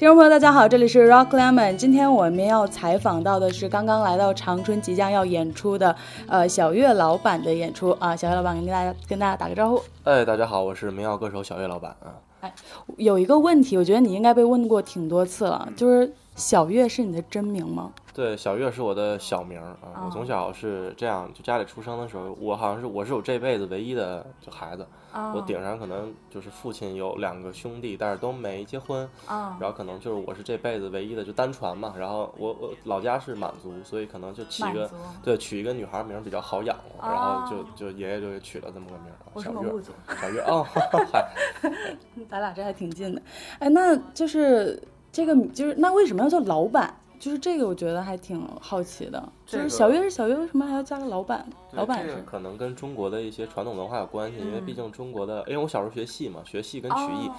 [0.00, 1.76] 听众朋友，大家好，这里是 Rock Lemon。
[1.76, 5.94] 今天我们要采访到的是刚刚来到长春，即将要演出的
[6.26, 8.16] 呃小月老板的演出啊。
[8.16, 9.82] 小月老板跟大家跟大家打个招呼。
[10.04, 12.16] 哎，大家好，我是民谣歌手小月老板啊。
[12.40, 12.50] 哎，
[12.96, 17.90] 有一个问题，我觉得你应该被问过挺多次了，就是小月是你的真名吗？
[18.20, 19.78] 对，小月是我的小名啊。
[20.04, 24.86] 我从小是这样，就家里出生的时候，我好像是我是我这辈子唯一的就孩子。
[25.34, 29.08] 我顶上可能就是父亲有两个兄弟，但是都没结婚。
[29.26, 31.94] 然后可能就是我是这辈子唯一的就单传嘛。
[31.96, 34.90] 然后我我老家是满族，所以可能就起一个
[35.22, 39.06] 对取一个女孩名比较好养，然后就就爷爷就给取了这么个名。
[39.32, 39.92] 我是蒙古族。
[40.20, 40.62] 小月哦，
[41.10, 41.26] 嗨，
[42.28, 43.22] 咱俩这还挺近的。
[43.60, 44.78] 哎，那就是
[45.10, 46.94] 这个就是那为什么要叫老板？
[47.20, 49.22] 就是这个，我觉得还挺好奇的。
[49.46, 51.46] 就是小月是小月，为什么还要加个老板？
[51.72, 57.30] 老板是可能跟中国的一些传统文化有关系，因为毕竟中国的，因为我小时候学戏嘛，学戏跟曲艺，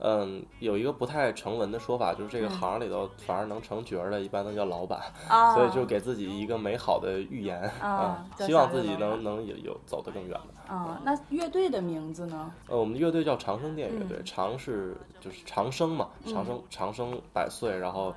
[0.00, 5.00] 嗯，有一个不太成文的说法，就是这个行里头反而能成角的，一般都叫老板，
[5.54, 10.74] 所以就给自己一个美好的预言啊，希望自己能能有有走得更远的。
[10.74, 12.50] 啊，那乐队的名字呢？
[12.66, 18.12] 呃，我们的乐队叫长生殿乐队，长是就是长生嘛，长生长生百岁，然后。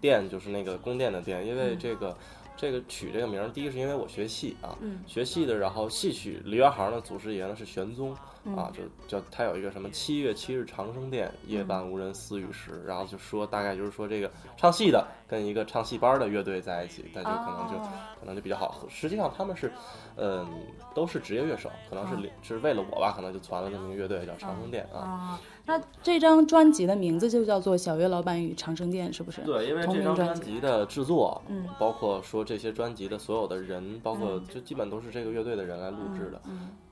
[0.00, 2.16] 殿就是那个宫殿的殿，因为这个，
[2.56, 8.14] 这个取这个名儿，第一是因为我学戏啊，学戏的，然后戏曲梨园行的祖师爷呢是玄宗
[8.56, 17.78] 啊，就叫他有一个什么七月七日长生殿，夜半无人私语时，然后就说大概就是说这个唱戏的跟一个唱戏班的乐队在一起，那就可能就
[18.18, 18.86] 可能就比较好。
[18.88, 19.70] 实际上他们是，
[20.16, 20.46] 嗯，
[20.94, 25.38] 都是职业乐手，可能是是为了我吧，可能就传了这么一个乐队叫长生殿啊。
[25.70, 29.40] 那这张专辑的名字就叫做《小月老板与长生殿》，是不是？
[29.42, 36.40] 对，因为这张专辑的制作，嗯，包括说这些专辑的所有的人，包括就基本都是这个乐队的人来录制的，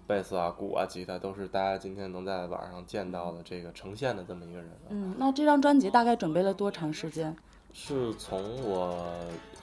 [0.07, 4.71] 贝斯啊、鼓啊、吉他都是大家今天能在网上见到的这个呈现的这么一个人。
[4.91, 7.35] 嗯，那这张专辑大概准备了多长时间？
[7.73, 8.97] 是从我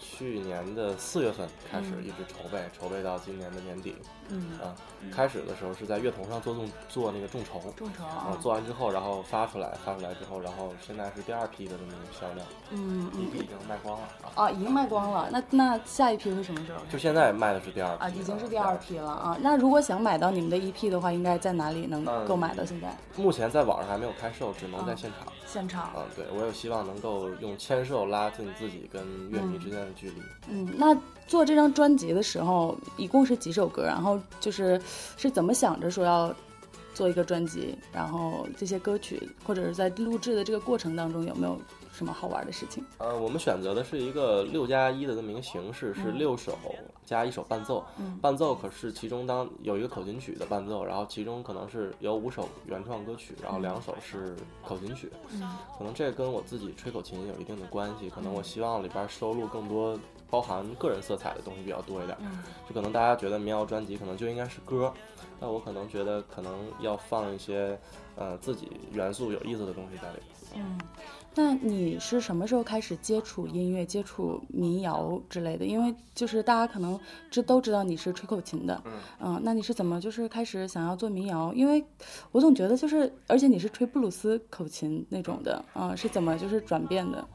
[0.06, 3.96] 去年的四月份开始一直筹备，筹备到今年的年底。
[4.28, 4.74] 嗯啊，
[5.12, 15.30] 开始的时候是在乐童上做众做那个众筹，众筹啊，做完之后，然后发出来，发出来之后，然后现在是第二批的这么一个销量，嗯一批已经卖光了啊，已经卖光了。
[15.32, 16.80] 那那下一批是什么时候？
[16.90, 19.38] 就现在卖的是第二批啊，已经是第二批了啊。
[19.42, 22.66] 那如果想买到你们的 EP 的话，应该在哪里能购买到？
[22.66, 25.32] 现在目前在网上还没有开售，只能在现场。
[25.46, 30.16] 现场啊，对我有希望能够用签售拉近自己跟乐迷之间的距离。
[30.50, 30.96] 嗯，那
[31.28, 33.84] 做这张专辑的时候，一共是几首歌？
[33.84, 34.80] 然后就是。
[35.18, 36.36] 是怎么想着说要
[36.94, 37.76] 做一个专辑？
[37.92, 41.58] 然后这些歌曲或者是在录制的这个过程当中有没有
[41.96, 42.84] 什么好玩的事情？
[42.98, 46.58] 呃，我们选择的是一个六加一的这么一个形式，是六首
[47.06, 47.84] 加一首伴奏。
[48.22, 55.10] 伴奏可是其中当有一个口琴曲的伴奏，然后其中可能是有五首原创歌曲，然后两首是口琴曲。
[55.78, 58.10] 可能这跟我自己吹口琴有一定的关系。
[58.10, 59.98] 可能我希望里边收录更多。
[60.28, 62.18] 包含个人色彩的东西比较多一点，
[62.68, 64.92] 就可能大家觉得民谣专辑可能就应该是歌，
[65.40, 67.80] 但我可能觉得可能要放一些
[68.16, 70.20] 呃自己元素有意思的东西在里
[70.52, 70.66] 边。
[70.66, 70.80] 嗯，
[71.36, 75.66] 那你是什么时候开始接触音乐、接触民谣之类的？
[75.66, 76.98] 因为就是大家可能
[77.30, 78.82] 知都知道你是吹口琴的，
[79.20, 81.54] 嗯，那你是怎么就是开始想要做民谣？
[81.54, 81.84] 因为
[82.32, 87.28] 我总觉得就是，而且你是吹布鲁斯口琴那种的，嗯，是怎么就是转变的？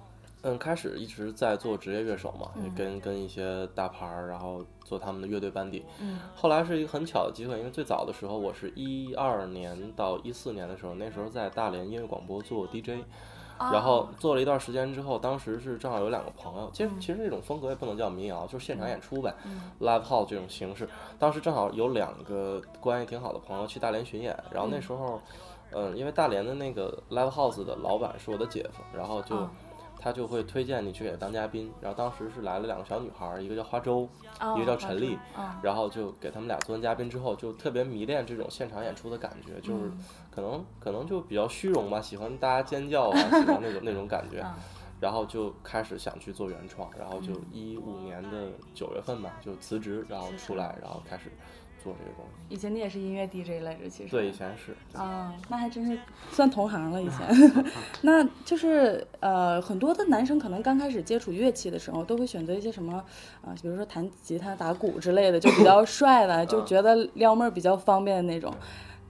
[0.43, 5.85] 嗯，开始一直在做职业乐手嘛，也跟跟一些大牌儿，然后做他们的乐队班底。
[6.01, 13.05] 嗯，后来是一个很巧的机会，因为最早的时候，我是一二年到一四年的时候，那时候在大连音乐广播做 DJ，
[13.73, 19.35] 然后做了一段时间之后，当时是正好有两个朋友，其实其实这种风格也不能叫民谣，就是现场演出呗
[19.81, 20.89] ，live house 这种形式。
[21.19, 25.21] 当时正好有两个关系挺好的朋友去大连巡演，然后那时候，
[25.73, 29.37] 嗯，因为大连的那个 live house 的老板是我的姐夫，然后就。
[30.01, 34.09] 他就会推荐你去给他当嘉宾，然后当时是来了两个小女孩，一个叫花粥，
[34.57, 35.19] 一个叫陈丽，
[35.63, 39.93] 然后就给他们俩做完嘉宾之后，就特别迷恋这种现场演出的感觉，就是
[40.31, 44.43] 可能可能就比较虚荣吧，喜欢大家尖叫啊， 喜欢那种那种感觉，
[45.01, 51.31] 然后就开始想去做原创，然后就一五年的九月份吧，就辞职，然后出来，然后开始。
[51.83, 55.99] 做这个东西，以前你也是音乐 DJ 来着，其实对，以前是啊，那还真是
[56.31, 57.03] 算同行了。
[57.03, 57.65] 以前，
[58.03, 63.03] 那就是呃，很多的男生可能刚开始接触乐器的时候，都会选择一些什么
[63.43, 68.55] 啊，比如说弹吉他、打鼓之类的，就比较 帅的，就觉得撩妹比较方便的那种。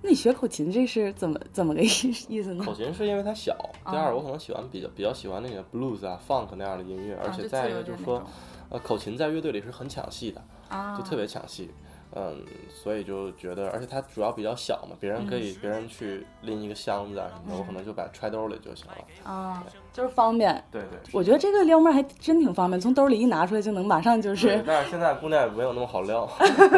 [0.02, 1.86] 那你学口琴这是怎么怎么个意
[2.28, 2.64] 意思呢？
[2.64, 3.54] 口琴是因为它小，
[3.90, 8.22] 第二我可能喜欢比较比较喜欢那个 blues 啊、funk 那样的音乐，而且再一个就是说，
[8.70, 10.42] 呃，口琴在乐队里是很抢戏的，
[10.96, 11.70] 就特别抢戏。
[12.12, 18.94] 嗯，所以就觉得，而且它主要比较小嘛，别人可以别人去拎一个箱子啊什么的，我可能就把揣兜里就行了。
[19.24, 20.62] 啊，就是方便。
[20.70, 24.62] 对对，我觉得这个撩妹还真挺方便，从兜里一拿出来就能马上就是。
[24.66, 26.28] 但是现在姑娘也没有那么好撩。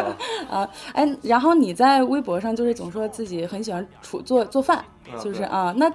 [0.51, 4.85] 啊，哎，然后你在微博上就是总说自己很喜欢厨做做饭，
[5.23, 5.91] 就是啊，那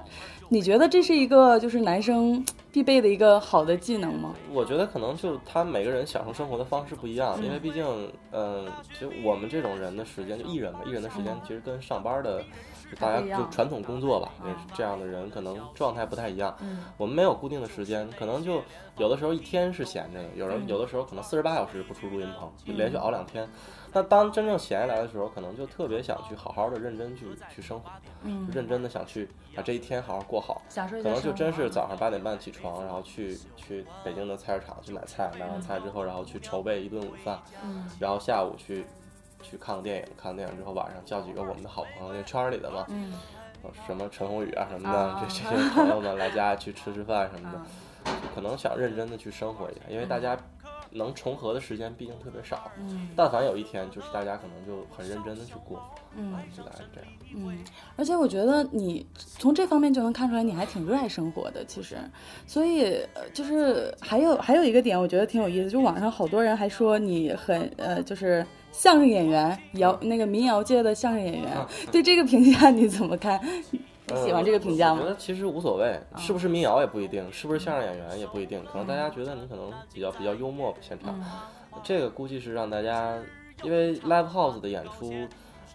[0.49, 2.45] 你觉得这是一个就是男生？
[2.69, 4.35] 必备的一个好的技能吗？
[4.51, 7.83] 我觉得可能就他每个人享受生活的方式不一样，因为毕竟，
[8.31, 8.67] 嗯，
[8.99, 12.43] 就我们这种人的时间，就艺人嘛，艺人的时间其实跟上班的，
[12.99, 14.31] 大家就传统工作吧，
[14.73, 16.55] 这样的人可能状态不太一样。
[16.61, 18.61] 嗯，我们没有固定的时间，可能就
[18.97, 23.47] 有的时候一天是闲着的，有人有的时候可能四十八小时不出录音棚，就连续熬两天。
[23.93, 27.89] 那当真正闲下来的时候，可能就特别想去好好的认真去去生活，
[28.23, 38.85] 嗯，认真的想去把这一天好好过好，可能就真是早上八点半起床，然后去去北京的菜市场去买菜，买完菜之后，然后去筹备一顿午饭，嗯，然后下午去
[39.41, 43.13] 去看个电影，看完电影之后晚上叫几个我们的好朋友，那圈里的嘛，嗯，
[43.85, 50.37] 什么陈宏宇啊什么的，这这些朋友们来家去吃吃饭什么的， 可能想认真的去生活一下，因为大家。
[50.91, 55.81] 能重合的时间毕竟特别少，嗯，但凡有一天，就是大家可能就很认真的去过，
[56.15, 57.57] 嗯，就大概是这样，嗯，
[57.95, 61.97] 而且我觉得你从这方面就能看出来，你还挺热爱生活的，其实，
[62.45, 62.99] 所以
[63.33, 73.39] 就是还有还有一个点，我觉得挺有意思，就网上好多人还说你很呃，就是相声演员，摇那个民谣界的相声演员，对这个评价你怎么看？
[74.15, 75.01] 喜欢这个评价吗？
[75.01, 81.19] 我觉得其实无所谓，是不是民谣也不一定，是不是相声演员也不一定，可能大家觉得你可能比较比较幽默现场，
[81.83, 83.17] 这个估计是让大家，
[83.63, 85.11] 因为 live house 的演出，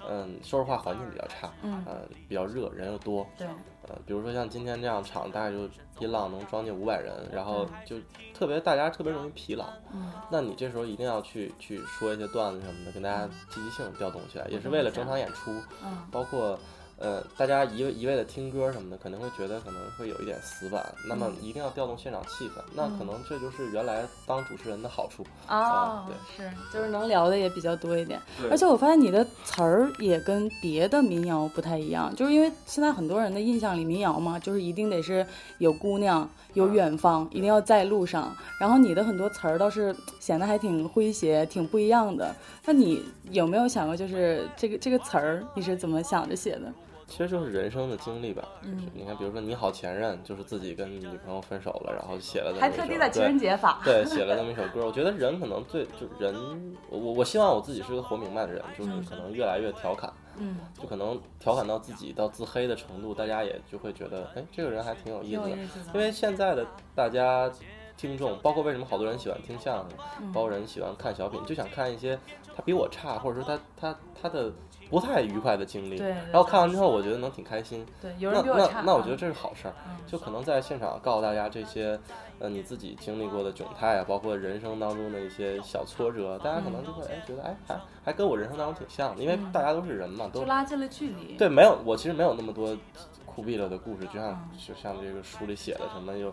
[0.08, 1.84] 嗯，说实话环境比较差，嗯，
[2.26, 3.46] 比较热，人又多，对，
[3.86, 5.68] 呃，比如说像今天这样场，大概就
[5.98, 7.96] 一浪能装进五百人，然后就
[8.32, 15.52] 特别大家特别容易疲劳，嗯，那你这时候一定要去去说一些段子什么的，跟大家积极性调动起来，也是为了整场演出，
[15.84, 16.58] 嗯，包括。
[17.02, 20.86] 呃，大家一味一味的听歌什么的，可能会觉得可能会有一点死板。
[21.08, 26.06] 那么一定要调动现场气氛，那可能这就是原来当主持人的好处啊。
[26.06, 28.20] 对，是，就是能聊的也比较多一点。
[28.48, 35.26] 而且我发现你的词儿也跟别的民谣不太一样，就是因为现在很多人的印象里民谣嘛，就是一定得是
[35.58, 38.32] 有姑娘、有远方，一定要在路上。
[38.60, 42.32] 然后你的很多词儿倒是显得还挺诙谐，挺不一样的。
[42.64, 46.72] 那你有没有想过，就是这个这个词儿你是怎么想着写的？
[47.12, 48.42] 其实就是人生的经历吧。
[48.62, 53.78] 嗯，你看，比如说你好前任，就是自己跟女朋友分手了，然后写了这么还特地在情人节发。
[53.84, 54.86] 对，写了那么一首歌。
[54.86, 56.34] 我觉得人可能最就人，
[56.88, 60.10] 我我希望我自己是个活明白的人，就是可能越来越调侃。
[60.38, 65.92] 嗯，就可能调侃到自己到自黑的程度，大家也就会觉得，哎，这个人还挺有意思的。
[65.92, 67.52] 因为现在的大家
[68.02, 72.18] 听众，包括为什么好多人喜欢听相声，包括人喜欢看小品，就想看一些
[72.56, 73.58] 他比我差，或者说他
[73.92, 74.52] 他他的。
[74.90, 77.86] 不太愉快的经历，然后看完之后，我觉得能挺开心。
[78.02, 79.72] 对，有人比我差，那那我觉得这是好事儿。
[80.06, 81.98] 就可能在现场告诉大家这些，
[82.38, 91.38] 呃，你自己经历过的窘态啊，包括人生当中的一些小挫折，大家可能就会哎觉得哎还还跟我人生当中挺像的，因为大家都是人嘛，都拉近了距离。
[91.38, 92.76] 对，没有我其实没有那么多
[93.34, 96.32] 酷毙了的故事，就像就像这个书里写的什么又。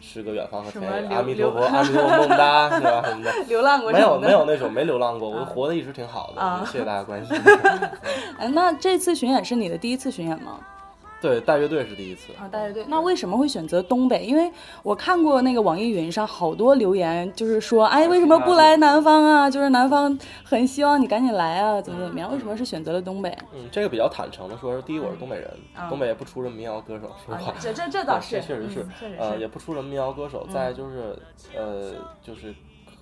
[0.00, 3.02] 诗歌远方和田野，阿弥陀佛，阿弥陀佛，么么哒，是吧？
[3.04, 4.18] 什么的， 流浪过没有？
[4.18, 6.66] 没有那种，没流浪过， 我活的一直挺好的。
[6.66, 7.36] 谢谢大家关心。
[8.38, 10.58] 哎，那这次巡演是你的第一次巡演吗？
[11.20, 12.84] 对，带乐队是第一次啊，带乐队。
[12.88, 14.24] 那为什么会选择东北？
[14.24, 14.50] 因为
[14.82, 19.50] 我看过那个网易云上好多留言，就是说，哎，为什么不来南方啊？
[19.50, 22.32] 就是南方很希望你赶紧来啊，怎么怎么样？
[22.32, 23.36] 为什么是选择了东北？
[23.54, 25.50] 嗯，这个比较坦诚的说，第一，我是东北人，
[25.90, 27.54] 东北也不出什么民谣歌手，说实话。
[27.60, 28.86] 这这这倒 是，确实是，
[29.18, 30.46] 呃，也不出什么民谣歌手。
[30.50, 31.18] 再就是，
[31.54, 32.54] 呃，就是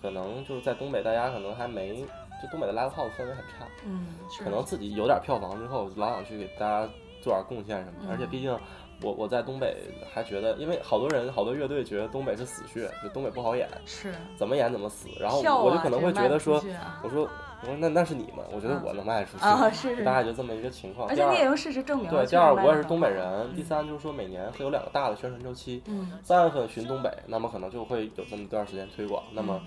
[0.02, 2.04] 可能就是在东北，大家可能还没，
[2.42, 4.06] 就东北的 live house 氛围很差，嗯，
[4.42, 6.88] 可能自己有点票房之后，老想去给大家。
[7.20, 8.56] 做点贡献什么的，而且毕竟
[9.02, 9.76] 我我在东北
[10.12, 15.08] 还觉得，因为好多人好多乐队觉得东北是死穴，就东北不好演，是怎么演怎么死。
[15.20, 16.60] 然后我就可能会觉得说，
[17.02, 17.22] 我说
[17.62, 21.08] 我说那那是你们，我觉得我能卖出去啊，是大概就这么一个情况。
[21.08, 22.10] 而且你也用事实证明。
[22.10, 29.60] 对，第二我也是东北人，第三就是说每年会有两个大的宣传周期，嗯，三月份巡东北，那么可能就会有这么一段时间推广，那么。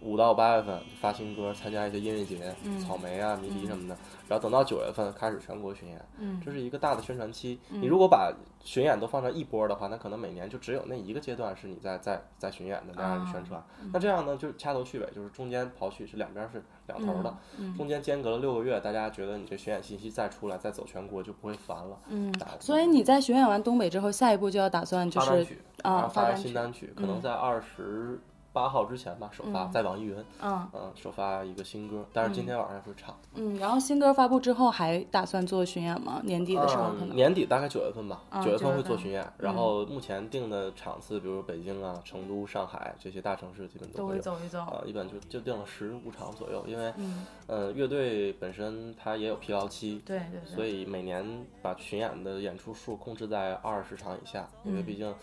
[0.00, 3.96] 五到八月份发新歌，参加一些音乐节，草莓啊、迷笛什么的。
[4.28, 7.58] 然后等到九月份开始全国巡演，这是一个大的宣传期。
[7.70, 13.62] 你如果把巡演都放成一波的话，那可能每年就只有那一个阶段是你在在在巡演的那样一个宣传。
[13.92, 17.34] 那这样呢，就掐头去尾，就是中间刨去是两边是两头的，
[17.76, 21.98] 中间间隔了六个月，大家觉得你这巡演信息再出来再走全国就不会烦了。
[22.08, 25.46] 嗯，所以你在巡演完东北之后，下一步就要打算就是
[25.82, 28.20] 啊发新单曲，可能在二十。
[28.58, 33.16] 八号之前吧首发，在网易云，嗯嗯，首发一个新歌，但是今天晚上会唱。
[33.36, 36.20] 嗯，然后新歌发布之后还打算做巡演吗？
[36.24, 37.14] 年底的时候可能。
[37.14, 39.22] 年底大概九月份吧，九月份会做巡演。
[39.22, 44.58] 嗯然后目前定的场次，比如北京啊、成都、上海这些大城市，基本都会走一走。
[44.62, 50.56] 啊，一般就就定了十五场左右，因为嗯呃乐队本身它也有疲劳期，对对对。
[50.56, 51.24] 所以每年
[51.62, 55.14] 把巡演的演出数控制在二十场以下，因为毕竟，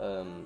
[0.00, 0.44] 嗯，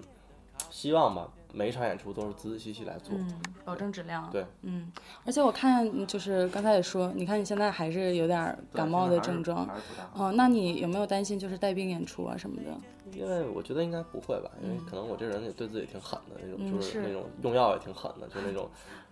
[0.70, 4.28] 希望吧，每一场演出都是仔仔细细来做，嗯，保证质量。
[4.30, 4.90] 对，嗯，
[5.24, 9.68] 而且我看就是刚才也说，你看你现在还是有点感冒的症状，
[10.14, 12.70] 哦，那你有没有担心就是带病演出啊什么的？
[13.12, 18.68] 因为我觉得应该不会吧，因为可能我这人也对自己挺狠的那种，嗯就是那种用药也挺狠的，就那种。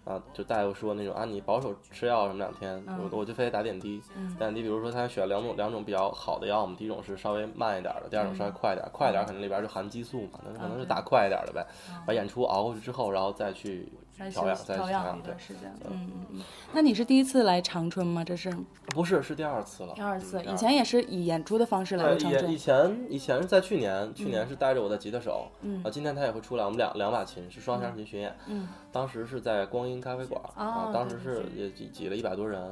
[0.07, 4.01] 啊，就大夫说那种啊，你保守吃药什么两天，我我就非得打点滴，
[4.39, 4.63] 打点滴。
[4.63, 11.67] 比如说他选两种两种比较好的药嘛，第一种是稍微慢一点的，第二种稍微快一点，快一点可能里边就含激素嘛，那可能是打快一点的呗，
[12.07, 13.93] 把演出熬过去之后，然后再去
[14.31, 15.73] 调养，再调养一段时间。
[15.85, 16.41] 嗯嗯嗯。
[16.73, 18.25] 那你是第一次来长春吗？
[18.25, 18.51] 这是？
[18.89, 19.93] 不是，是第二次了。
[19.95, 22.51] 第二次，以前也是以演出的方式来过长春。
[22.51, 25.49] 以前以前是在去年，去年是带着我的吉他手，
[25.85, 30.41] 啊，今天他也会出来，我们两两把琴是双弦琴巡演，嗯，当时是在光阴咖啡馆。
[30.55, 32.63] 啊，当时是也挤挤了一百多人，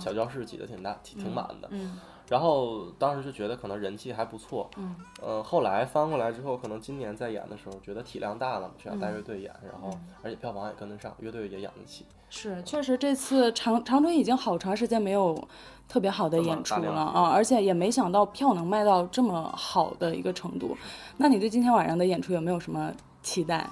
[0.00, 1.68] 小教室挤得挺大，挺挺满的。
[1.70, 1.98] 嗯，
[2.28, 4.68] 然后当时就觉得可能人气还不错。
[4.76, 12.04] 嗯，呃，后来翻过来之后，可能今年在演的时候，觉得体量大了，就想带乐队演，然后而且票房也跟得上，乐队也养得起。
[12.30, 15.42] 是，确实这次长长春已经好长时间没有
[15.88, 20.76] 特别好的演出了啊，而且也没想到票能卖到这么好的一个程度。
[21.16, 22.92] 那你对今天晚上的演出有没有什么
[23.22, 23.66] 期待？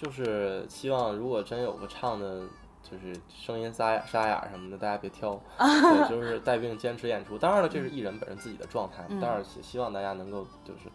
[0.00, 2.42] 就是希望如果真有个唱的。
[2.90, 5.38] 就是声音沙哑沙哑什么的，大家别挑。
[5.58, 7.36] 对，就是带病坚持演出。
[7.36, 9.04] 当然了，这是艺人本人自己的状态。
[9.20, 10.88] 当然，也希望大家能够就是，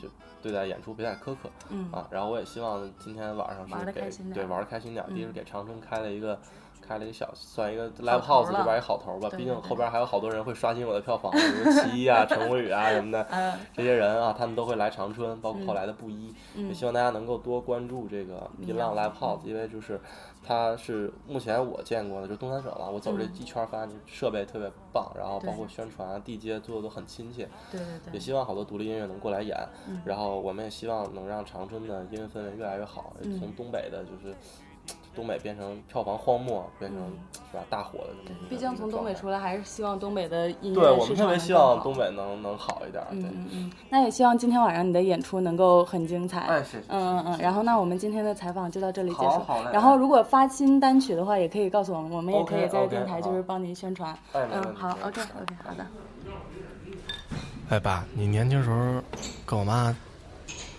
[0.00, 0.08] 就
[0.42, 1.48] 对待演出别太苛刻。
[1.70, 5.04] 嗯啊，然后我也希望今天晚上是给对玩开心点。
[5.08, 6.38] 第一是给长春开了一个
[6.80, 9.28] 开了一个小算一个 live house 这边一好头吧。
[9.36, 13.26] 毕竟后边还有好多人会刷新我的票房，比如齐啊、 陈柏宇啊什么的。
[13.74, 16.34] 这些人啊，他们都会来长春，包括后来的布衣。
[16.54, 20.00] 也希望大家能够多关注这个音浪 live house，因为就是。
[20.40, 22.90] 它是目前我见过的，就东三省了。
[22.90, 27.46] 我走这一圈，发现设备特别棒，然后包括宣传啊、地接做的都很亲切。
[27.70, 28.14] 对对对。
[28.14, 29.54] 也希望好多独立音乐能过来演，
[30.06, 34.34] 然后我们也希望能让长春的音乐氛围越来越好，从东北的就是。
[35.14, 37.00] 东北变成票房荒漠，变成
[37.32, 38.36] 是吧大火的这么。
[38.48, 43.02] 毕竟从东北出来，还是希望东北的音乐对我们特别希望东北能能好一点。
[43.10, 43.72] 嗯嗯嗯。
[43.90, 46.40] 那也希望今天晚上你的演出能够很精彩。
[46.40, 46.84] 哎，谢谢。
[46.88, 47.38] 嗯嗯嗯。
[47.38, 49.28] 然后，那我们今天的采访就到这里结束。
[49.30, 49.70] 好，好嘞。
[49.72, 54.16] 然后，如果发新单曲的话，也可以告诉我们，我们也可以在电台就是帮您宣传。
[54.32, 55.86] 嗯，好，OK OK，好的。
[57.70, 59.02] 哎，爸，你年轻时候
[59.44, 59.94] 跟我妈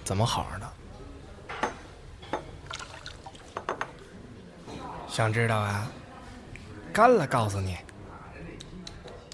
[0.03, 0.78] 怎么好的？
[5.19, 5.85] 想知道啊？
[6.93, 7.75] 干了，告诉你。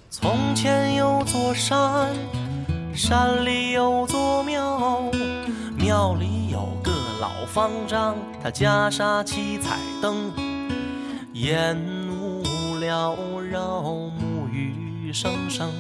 [0.10, 2.12] 从前有座山，
[2.92, 5.12] 山里有座庙，
[5.78, 10.34] 庙里有个老方丈，他袈裟七彩灯，
[11.34, 11.78] 烟
[12.10, 12.42] 雾
[12.80, 15.72] 缭绕，木鱼声声，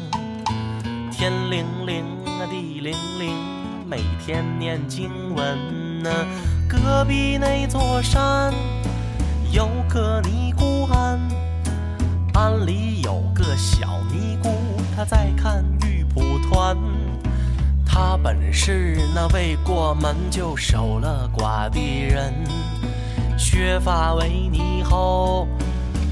[1.11, 3.35] 天灵灵啊，地灵灵，
[3.87, 6.11] 每天念经文呢。
[6.69, 8.53] 隔壁那座山。
[9.55, 11.17] 有个尼姑庵，
[12.33, 14.49] 庵里有个小尼姑，
[14.93, 16.75] 她在看玉蒲团。
[17.85, 22.33] 她本是那未过门就守了寡的人，
[23.37, 25.47] 削发为尼后，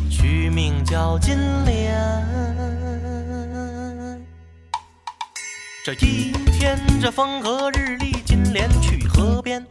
[0.09, 1.35] 取名叫金
[1.65, 2.25] 莲。
[5.83, 9.67] 这一天，这风和日丽，金莲去河边，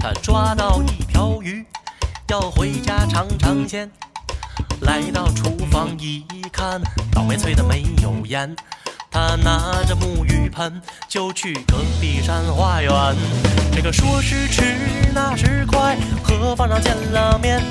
[0.00, 1.64] 她抓到一条鱼。
[2.28, 3.90] 要回家尝尝鲜，
[4.80, 6.80] 来到厨房一看，
[7.12, 8.56] 倒霉催的没有盐。
[9.10, 12.92] 他拿着沐浴盆就去隔壁山花园。
[13.72, 14.62] 这个说时迟，
[15.14, 17.62] 那时快，和方丈见了面。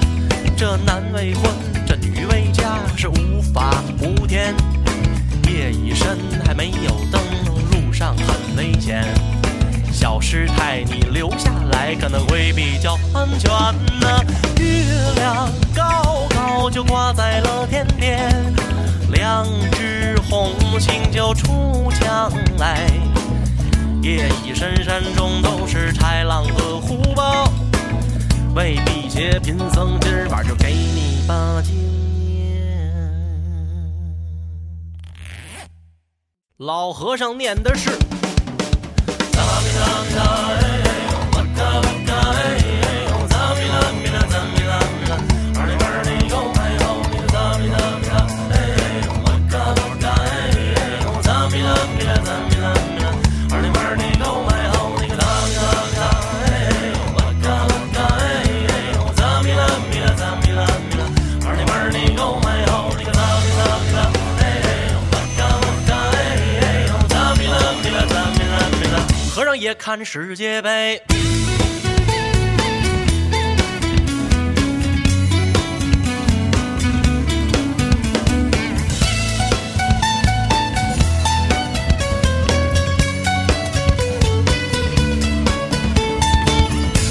[0.56, 1.52] 这男未婚，
[1.88, 4.54] 这女未嫁，是无法无天。
[5.50, 7.20] 夜已深，还没有灯，
[7.72, 9.04] 路上很危险。
[9.92, 13.52] 小师太，你留下来可能会比较安全
[14.00, 14.43] 呢。
[15.16, 18.54] 亮高高就挂在了天边，
[19.12, 22.88] 两只红星就出墙来。
[24.02, 27.50] 夜已深，山中都是豺狼和虎豹，
[28.56, 31.74] 为避邪贫僧今晚就给你把经。
[36.58, 37.90] 老和尚念的是。
[69.74, 71.02] 看世界杯。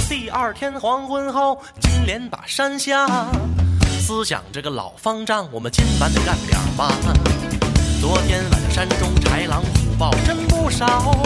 [0.08, 3.06] 第二天黄昏后，金莲把山下，
[4.00, 6.90] 思想这个老方丈，我们今晚得干点嘛？
[8.00, 11.22] 昨天晚上山中豺狼虎豹真不少，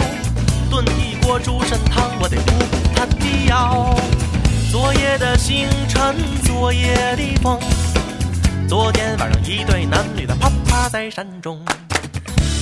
[0.69, 3.95] 炖一锅猪肾汤，我得补补他的腰。
[4.71, 7.59] 昨夜的星辰，昨夜的风，
[8.67, 11.59] 昨天晚上一对男女的啪啪在山中。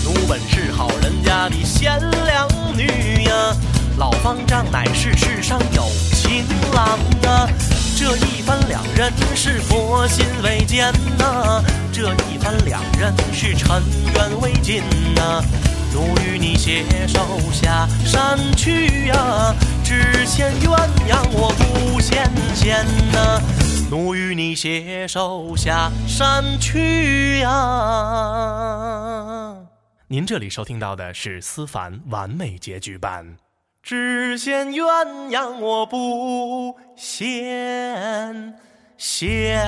[0.04, 2.48] 奴本是好人家的贤良
[2.78, 3.56] 女呀，
[3.98, 5.84] 老方丈乃是世上有
[6.14, 7.50] 情郎啊。
[7.98, 13.82] 这一番两人是佛心为鉴呐、这一番两人是尘
[14.14, 14.84] 缘未尽
[15.16, 15.42] 呐、
[15.96, 20.76] 奴与你携手下山去呀、只羡鸳
[21.08, 23.40] 鸯我不羡仙呐、
[23.90, 27.48] 奴与你携手下山去呀、
[30.08, 33.38] 您这里收听到的是思凡完美结局版。
[33.82, 38.54] 只羡鸳鸯我不羡
[38.98, 39.64] 仙。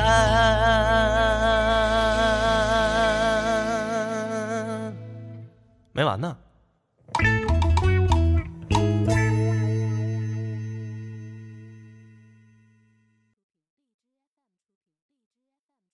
[5.98, 6.38] 没完呢。